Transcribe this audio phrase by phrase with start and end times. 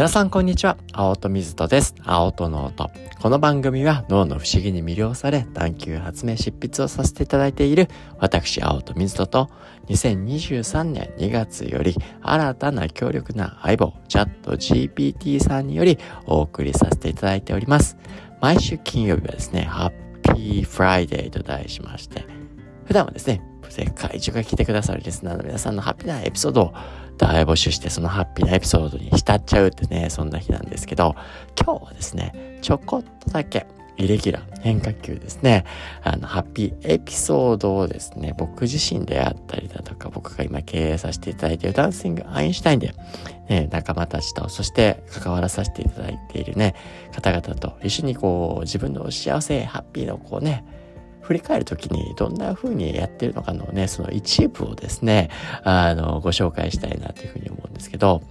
[0.00, 0.78] 皆さんこんにちは。
[0.94, 1.94] 青砥瑞人です。
[2.02, 2.90] 青戸の音。
[3.20, 7.86] この番組は脳の不思議に魅了され探求発明執筆をさせていただいている
[8.18, 9.50] 私青砥瑞人と
[9.88, 17.98] 2023年2月より新たな強力な相棒チャット GPT さんによりお送りさせていただいております。
[18.40, 22.24] 毎週金曜日はですね、ハッピーフライデーと題しまして、
[22.86, 26.74] 普段はですね、世界中が聞いてくださるリスナーの皆さんのハッピーなエピソードを
[27.16, 31.14] 大募集してそのハッピーなエピソードに浸っちゃうってね、そんな日なんですけど、
[31.60, 33.66] 今日はですね、ちょこっとだけ、
[33.96, 35.64] イレギュラー、変化球ですね。
[36.02, 42.94] あの、ハッピーエピソードをですね、僕自身であったりだとか、僕が今経営させていただいているダンシングアインシュタインで、
[43.50, 46.74] ね、仲間たちと、そして関わらさせていただいているね、
[47.12, 50.64] 方々と一緒にこう、自分の幸せ、ハッピーのこうね、
[51.20, 55.30] 振り返るときにどんな風にやってるのかのね、その一部をですね、
[55.64, 58.22] あの、ご紹介したいなというふうに思うんですけど、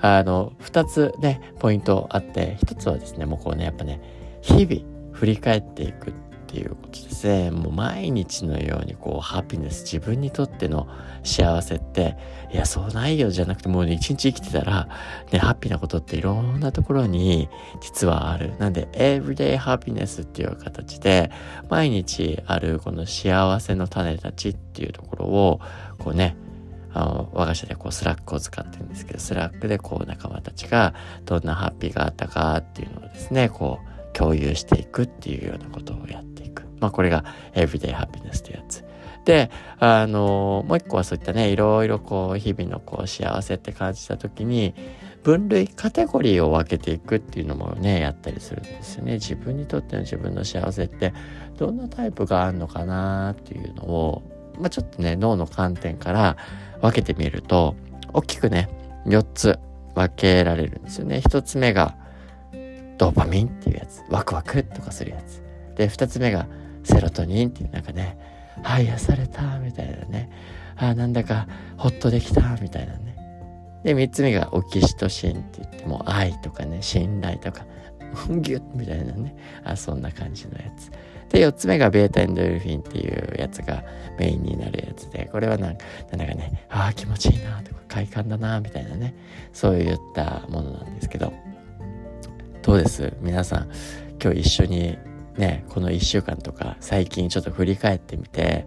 [0.00, 4.00] あの、二つね、ポイントあって、一つはですね、もうこうね、やっぱね、
[4.42, 6.12] 日々振り返っていくっ
[6.46, 7.50] ていうことですね。
[7.50, 10.88] もう毎日のようにこう、ハピネス、自分にとっての
[11.24, 12.16] 幸せって、
[12.52, 14.88] いや、そうないよじゃなくて、もうね、一日生きてたら、
[15.32, 17.48] ね、ハッピーなことっていろんなところに
[17.80, 18.52] 実はある。
[18.58, 21.30] なんで、everyday happiness っていう形で、
[21.68, 25.60] 毎日あるこの幸せの種たちっていうところを、
[25.98, 26.36] こうね、
[26.96, 30.94] あの我が社でこうスラックを使ってるんですけど、スラックでこう仲間たちが
[31.26, 36.35] どんなハッピーがあったかっていうのをですね、こう共有していくっていうようなことをやって。
[36.80, 37.24] まあこれが
[37.54, 38.84] Everyday Happiness というやつ。
[39.24, 44.72] で、あの、もう一個はそういったね、いろいろこう、日々のこう、幸せって感じた時に、
[45.24, 49.14] 分類、カテゴリーを分けていくっていうのもね、やったりするんですよね。
[49.14, 51.12] 自分にとっての自分の幸せって、
[51.58, 54.22] どんなタイプがあるのかなっていうのを、
[54.60, 56.36] まあちょっとね、脳の観点から
[56.80, 57.74] 分けてみると、
[58.12, 58.68] 大きくね、
[59.06, 59.58] 4つ
[59.96, 61.16] 分けられるんですよね。
[61.16, 61.96] 1つ目が、
[62.98, 64.04] ドーパミンっていうやつ。
[64.08, 65.42] ワクワクとかするやつ。
[65.74, 66.46] で、2つ目が、
[66.86, 68.16] セロトニンっていうなんかね、
[68.62, 70.30] あ癒されたみたいなね。
[70.76, 73.16] あなんだかほっとできたみたいなね。
[73.82, 77.64] で3つ目がオキシトシンって言ってもう愛とかね信頼とか
[78.40, 79.34] ギュッみたいなね。
[79.64, 80.90] あそんな感じのやつ。
[81.32, 83.82] で4つ目がベータエンドルフィンっていうやつが
[84.16, 85.84] メインになるやつでこれはなんか
[86.16, 89.14] なんかねああ気持ちいいなとか快感だなみたいなね。
[89.52, 91.32] そういったものなんですけど。
[92.62, 93.12] どうです？
[93.20, 93.68] 皆さん
[94.22, 94.98] 今日一緒に
[95.38, 98.66] ね、この1週間とか最近ちょっと振り返ってみて、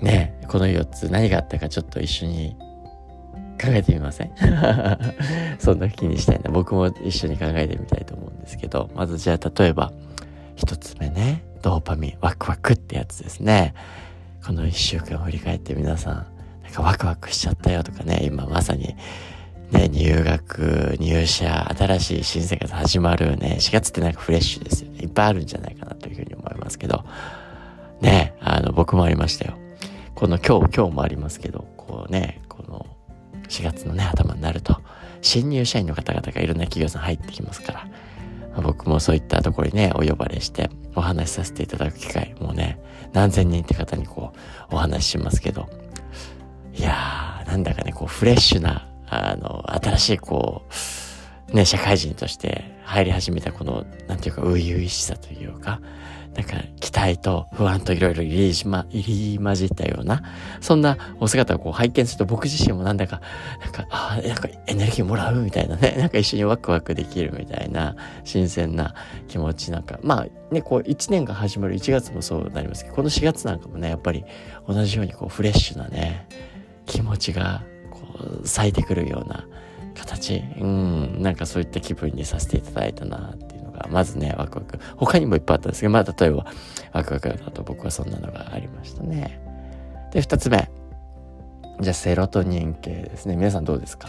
[0.00, 2.56] ね、この4つ何があったかちょっと一緒に
[3.60, 4.30] 考えてみません？
[5.58, 6.50] そんな気にしたいな。
[6.50, 9.92] 僕も一緒に考えてみたいと思うんですけど、まずじゃあ例えば、
[10.56, 13.74] 1つ目ね、ドーパミン、ワクワクってやつですね。
[14.46, 16.26] この1週間振り返って皆さん、
[16.62, 18.94] なんかワクワクしちゃったよとかね、今まさに
[19.70, 25.00] ね、入学、入社、新しい新生活始まるね、4月ってなんかフレッシュですよね。
[25.00, 27.04] いっぱいあるんじゃないかなというふうに思いますけど、
[28.00, 29.58] ね、あの、僕もありましたよ。
[30.14, 32.86] この今日、今日もありますけど、こうね、この
[33.48, 34.80] 4月のね、頭になると、
[35.20, 42.80] 新入社員の方々がいろんな企業さん入ってきますから、僕もそういったところにね、お呼ばれしてお話しさせていただく機会、もうね、
[43.12, 44.32] 何千人って方にこ
[44.70, 45.68] う、お話ししますけど、
[46.74, 50.62] いやー、なんだかね、こう、フレッシュなあの、新しいこ
[51.50, 55.80] う、ね、社会人として入り始めたこの、なんていうか、初々しさというか、
[56.34, 60.22] なんか、期待と不安といろいろ入りま、入り混じったような、
[60.60, 63.20] そんなお姿をこう拝見すると僕自身もなんだか、
[63.60, 68.94] なんか、ああ、なんかエネルギーもらうみたいなね、なんか一緒にワクワクできるみたいな、新鮮な
[69.26, 74.24] 気持ちなんか、まあね、こう1年が始まる1月もそうなりますけど、この4月なんかもね、やっぱり
[74.68, 76.28] 同じようにこうフレッシュなね、
[76.86, 77.62] 気持ちが
[78.44, 79.46] 咲いてくるような
[79.94, 84.78] 形、うん、なんかそういった気分にさせていただいたなっていうのが、まずね、ワクワク。
[84.96, 86.46] 他にもいっぱいあったんですけど、まあ例えば、
[86.92, 89.40] ワクワクだと僕はそんなのがありましたね。
[90.12, 90.70] で、二つ目。
[91.80, 93.36] じゃあ、セロトニン系ですね。
[93.36, 94.08] 皆さんどうですか？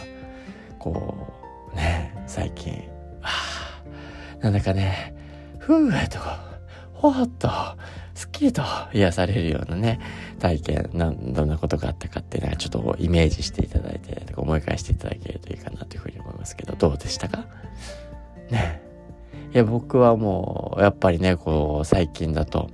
[0.78, 1.28] こ
[1.72, 2.72] う、ね、最近、
[3.20, 3.30] は
[4.40, 5.14] あ、なんだかね、
[5.58, 6.49] ふーとか、
[7.00, 7.48] ほーっと、
[8.14, 8.62] すっきりと
[8.92, 10.00] 癒されるようなね、
[10.38, 17.46] 体験、などんなことがあったかっていうのはちょっとイメージしていただいて、思い返していただけるといいかなというふうに思いますけど、どうでしたか？
[18.50, 18.82] ね。
[19.54, 22.70] いや、僕はもう、やっぱりね、こう、最近だと、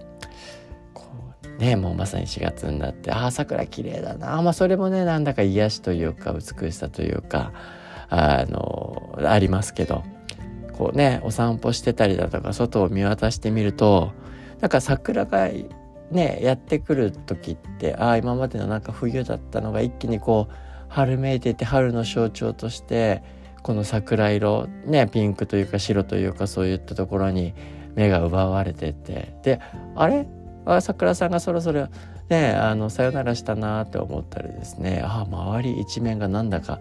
[0.93, 1.05] こ
[1.45, 4.43] う、ね、もうまさに4月になって、ああ、桜綺麗だな。
[4.43, 7.53] まあ、それもね、なんだか癒しというか、美しさというか、
[8.11, 10.03] あの、ありますけど、
[10.77, 14.13] こうね、お散歩してたりだとか、外を見渡してみると、
[14.61, 15.49] なんか桜が
[16.11, 20.55] ねやってくる時ってああ今までのなんか冬だったのが一気にこう
[20.89, 23.23] 春めいていて春の象徴として
[23.63, 27.55] この桜色ねピンクというか白というかそういったところに
[27.97, 29.61] 目が奪われててで
[29.95, 30.27] あれ？
[30.65, 31.89] あ桜さんがそろそろ
[32.31, 35.03] ねあのさよならしたなって思ったりですね。
[35.05, 36.81] ああ周り一面がなんだか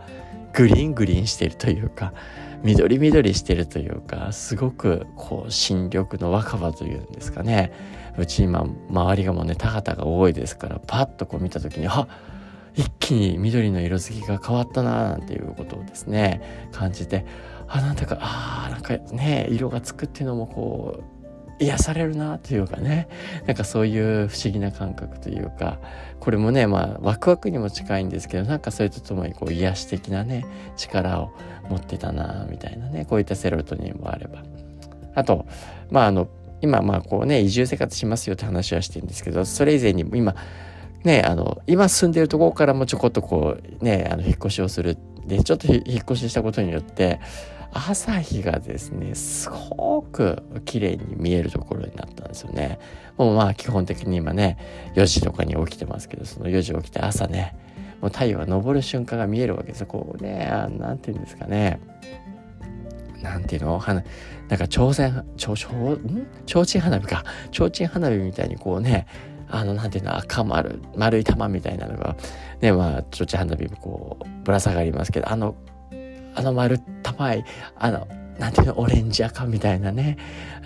[0.53, 2.13] グリングリンしているというか
[2.65, 7.71] 緑緑してるというかすごくこう新緑の若葉というんですかね。
[8.17, 12.07] うち今周りがもうね田畑が多いですからパッとこう見た時にあ
[12.73, 17.25] 一気に緑の色づきが変わったななんていうことをですね感じて
[17.67, 21.14] あなんだかあなんかね色がつくっていうのもこう
[21.59, 23.07] 癒されるなというかね。
[23.45, 25.79] なんかそういう不思議な感覚というか。
[26.19, 31.31] これもねまあワクワクにも近いんですけどなんかそれとともにこう癒し的なね力を
[31.69, 34.43] 持ってたなみたいなねこういったセロトニンもあれば。
[35.13, 35.45] あと
[35.91, 36.27] まああの
[36.61, 40.35] 今まあこうね移住生活しますよって話はしてるんですけどそれ以前にも今
[41.03, 44.97] ねあの今住んでるところからもちょこっとこうねあの引っ越しをする。
[45.27, 47.19] でちょっと引っ越ししたことによって
[47.77, 52.79] 朝日がですねすごく綺麗に見えるところになったんですよね。
[53.17, 54.57] もうまあ基本的に今ね
[54.95, 57.55] 4時とかに起きてますけどその4時起きて朝ね
[58.01, 59.87] もう太陽が昇る瞬間が見えるわけですよ。
[59.87, 60.49] こうね
[60.79, 61.81] 何て言うんですかね。
[63.21, 63.77] なんていうの？
[63.79, 64.03] 花
[64.47, 66.27] なんか朝鮮ちょちん？
[66.45, 67.25] 提灯花火か。
[67.51, 69.05] 提灯花火みたいにこうね
[69.49, 70.15] あのなんていうの？
[70.15, 72.15] 赤丸丸い玉みたいなのが
[72.61, 75.55] ねまあ提灯花火もこうぶら下がりますけどあの
[76.35, 77.45] あの丸たまい、
[77.77, 78.07] あの、
[78.39, 80.17] なんていうの、オレンジ赤みたいなね、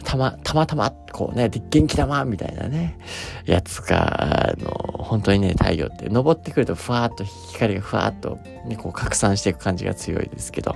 [0.04, 2.98] たま、たまたま、こうね、で元気玉みたいなね、
[3.46, 4.70] やつが、あの、
[5.04, 10.76] 本当にね、太陽って、登ってくるとふわっと光がふわっと、ね、こう拡散していく感じが強いですけど、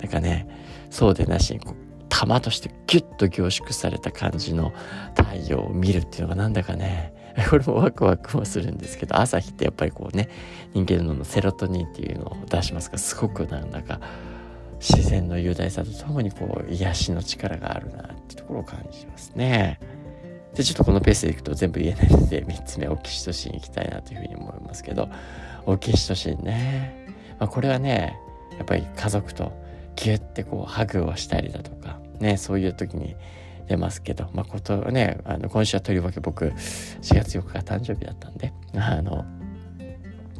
[0.00, 0.46] なんかね、
[0.90, 4.72] そうでなしに、こう、玉としてギュッと凝縮された感じの
[5.16, 7.12] 太陽を見るっていうのがなんだかね、
[7.50, 10.28] これもワクワクもするんですけど朝日ってやっぱりこうね
[10.72, 14.00] 人間のセロトニンっていうのを出しますからすごくなんだか
[14.84, 19.80] 自然の雄大さとともにこう癒しの力があるなってところを感じますね。
[20.54, 25.08] でちょっとこのペースでいくと全部言えないので 3つ目オキシトシンいきたいなというふうに思いますけど
[25.64, 27.08] オキシトシンね、
[27.40, 28.16] まあ、これはね
[28.56, 29.52] やっぱり家族と
[29.96, 33.16] ギュッてこうハグをしたりだとかねそういう時に
[33.66, 39.24] 出ますけどまあことねあの今週はとりわけ僕4月4日が誕生日だったんで あの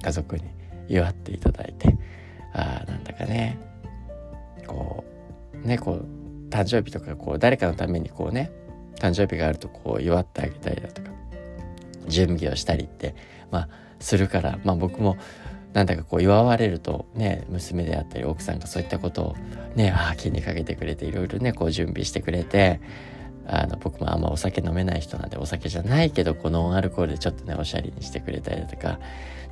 [0.02, 0.44] 家族に
[0.87, 1.96] 祝っていただいて
[2.52, 3.74] あなんだかね
[4.75, 5.05] こ
[5.65, 6.06] うねこう
[6.50, 8.50] 誕生日とかこう誰かのためにこうね
[8.99, 11.11] 誕生日があるとこう祝ってあげたりだとか
[12.06, 13.15] 準備をしたりって
[13.50, 13.69] まあ
[13.99, 15.17] するからまあ僕も
[15.73, 19.37] なんだかこう祝われるとね娘であったり奥さんがそういったことを
[19.75, 22.81] ねああ気にかけてくれていろいろねこう準備してくれて
[23.47, 29.00] あの僕もあんまお酒飲めない人なんでお酒じゃないけどこのノンアルコールでちょっとねおしゃれにしてくれたりだとか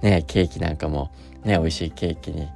[0.01, 1.13] ねケーキなんかも
[1.45, 2.49] ね美味しいケーキに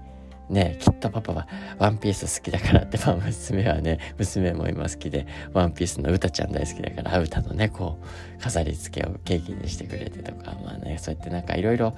[0.48, 1.48] ねきっとパパは
[1.78, 11.92] ワンピース好きだからって、 まあ娘はね、娘も今好きで、ワンピースの歌ちゃん大好きだから、歌のね、こう、飾り付けをケーキにしてくれてとか、まあね、そうやってなんかいろいろ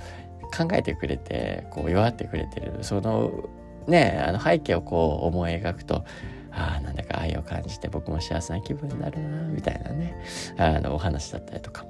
[0.56, 3.48] 考えてくれて、こう、弱ってくれてる、その、
[3.86, 6.04] ね、あの背景をこう思い描くと、
[6.52, 10.14] ああ、なんだか愛を感じて僕も幸せな気分になるな、みたいなね、
[10.56, 11.86] あの、お話だったりとか。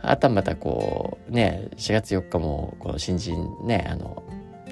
[0.00, 4.22] あとはまたこう、ね、4月4日も、この新人ね、あの、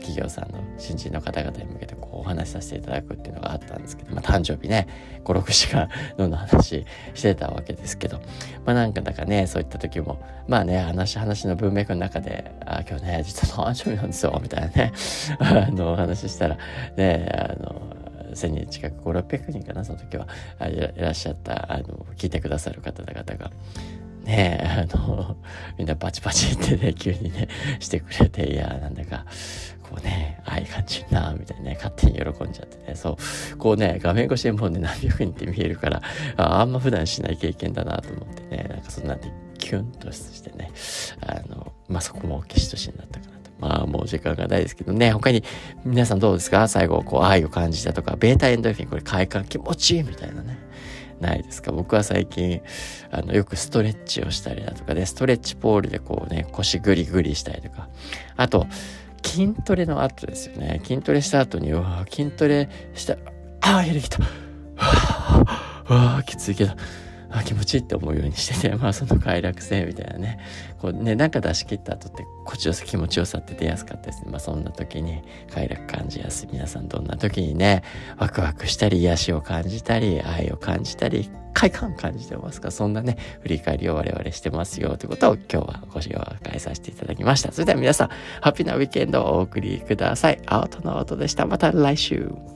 [0.06, 4.86] 企業さんの新人の方々に向けてこうお話しさせていただくっていうのがあったんですけど、まあ、誕生日ね
[5.24, 6.84] 56時間どんどん話
[7.14, 8.20] してたわけですけど
[8.64, 14.92] まあなんかだかねそういった時もまあね話話の文脈の中で「あ今日ね実は誕生日なんですよ」みたいなね
[15.38, 16.56] あのお話ししたら
[16.96, 17.82] ねあの
[18.32, 20.28] 1000人近く5600人かなその時は
[20.60, 23.50] いらっしゃったあの聞いてくださる方々が
[24.26, 25.36] ねえ、あの、
[25.78, 27.48] みんなパチパチってね、急にね、
[27.78, 29.24] してくれて、いや、なんだか、
[29.88, 33.18] こうね、ああいう感じな、みたいなね、勝手に喜んじゃってね、そ
[33.54, 36.02] う、こうね、画面越しでもうね、何百人って見えるから、
[36.36, 40.70] ああんま普段しない経験だなと思ってね、なんかそんなんでキュンとしてね、
[41.20, 43.50] あの、まあ、そこも消しとしになったかなと。
[43.58, 45.42] まあもう時間がないですけどね、他に
[45.84, 46.68] 皆さんどうですか？
[46.68, 49.96] 最後こう愛を感じたとか、ベータエンドルフィンこれ快感気持ち？
[49.96, 50.58] いいみたいなね。
[51.20, 51.72] ないですか？
[51.72, 52.60] 僕は最近
[53.10, 55.06] あのよくストレッチをしたりだとかね。
[55.06, 57.88] ストレッチポールでこうね腰グリグリしたりとか。
[58.36, 58.66] あと
[59.36, 60.80] 筋トレの後ですよね。
[60.82, 63.18] 筋トレした後に、うわ筋トレした、
[63.60, 64.26] ああ、やりきた、わ
[66.16, 66.72] あ、きついけど、
[67.40, 70.38] あ気持ちいいって思うようにしてて、 まあその快楽性みたいなね。
[70.78, 74.30] こうね、なんか出し切った後って、こっちよさ気持ちよさって出やすかったですね。
[74.30, 76.48] まあそんな時に快楽感じやすい。
[76.52, 77.82] 皆さんどんな時にね、
[78.18, 82.70] ワクワクしたり、癒しを感じたり、愛を感じたり、快感感じてますか？
[82.70, 87.50] そんなね、振り返りを我々してますよということを今日はご紹介させていただきました。
[87.50, 88.08] それでは皆さん、
[88.40, 90.40] ハッピーなウィーケンドをお送りください。
[90.46, 91.46] 青との音でした。
[91.46, 92.55] また来週。